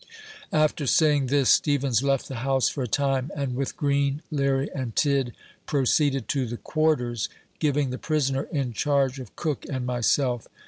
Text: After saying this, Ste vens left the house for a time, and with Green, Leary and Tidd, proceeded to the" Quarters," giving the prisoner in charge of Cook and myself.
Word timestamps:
After 0.51 0.87
saying 0.87 1.27
this, 1.27 1.51
Ste 1.51 1.77
vens 1.79 2.01
left 2.01 2.27
the 2.27 2.37
house 2.37 2.67
for 2.69 2.81
a 2.81 2.87
time, 2.87 3.29
and 3.35 3.53
with 3.55 3.77
Green, 3.77 4.23
Leary 4.31 4.67
and 4.73 4.95
Tidd, 4.95 5.31
proceeded 5.67 6.27
to 6.29 6.47
the" 6.47 6.57
Quarters," 6.73 7.29
giving 7.59 7.91
the 7.91 7.99
prisoner 7.99 8.47
in 8.51 8.73
charge 8.73 9.19
of 9.19 9.35
Cook 9.35 9.63
and 9.69 9.85
myself. 9.85 10.47